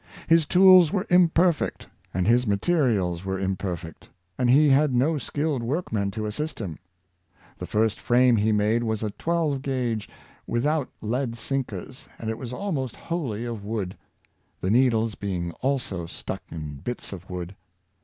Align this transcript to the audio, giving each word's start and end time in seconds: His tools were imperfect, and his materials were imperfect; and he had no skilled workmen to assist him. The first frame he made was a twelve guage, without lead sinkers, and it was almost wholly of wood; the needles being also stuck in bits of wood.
His 0.27 0.47
tools 0.47 0.91
were 0.91 1.05
imperfect, 1.11 1.85
and 2.11 2.25
his 2.25 2.47
materials 2.47 3.23
were 3.23 3.37
imperfect; 3.39 4.09
and 4.35 4.49
he 4.49 4.67
had 4.69 4.95
no 4.95 5.19
skilled 5.19 5.61
workmen 5.61 6.09
to 6.09 6.25
assist 6.25 6.57
him. 6.57 6.79
The 7.59 7.67
first 7.67 7.99
frame 7.99 8.35
he 8.35 8.51
made 8.51 8.81
was 8.83 9.03
a 9.03 9.11
twelve 9.11 9.61
guage, 9.61 10.09
without 10.47 10.89
lead 11.01 11.35
sinkers, 11.37 12.09
and 12.17 12.31
it 12.31 12.39
was 12.39 12.51
almost 12.51 12.95
wholly 12.95 13.45
of 13.45 13.63
wood; 13.63 13.95
the 14.59 14.71
needles 14.71 15.13
being 15.13 15.51
also 15.61 16.07
stuck 16.07 16.41
in 16.49 16.77
bits 16.77 17.13
of 17.13 17.29
wood. 17.29 17.55